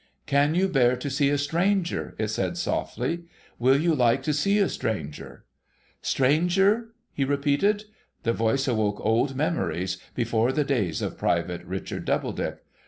'Can 0.25 0.55
you 0.55 0.67
bear 0.67 0.95
to 0.95 1.11
see 1.11 1.29
a 1.29 1.37
stranger?' 1.37 2.15
it 2.17 2.29
said 2.29 2.57
softly.' 2.57 3.25
AVill 3.61 3.79
you 3.79 3.93
like 3.93 4.23
to 4.23 4.33
see 4.33 4.57
a 4.57 4.67
stranger?'' 4.67 5.45
Stranger!' 6.15 6.95
he 7.13 7.23
repeated. 7.23 7.83
The 8.23 8.33
voice 8.33 8.67
awoke 8.67 8.99
old 9.05 9.35
memories, 9.35 9.99
before 10.15 10.51
the 10.53 10.63
days 10.63 11.03
of 11.03 11.19
Private 11.19 11.63
Richard 11.65 12.05
Doubledick. 12.05 12.63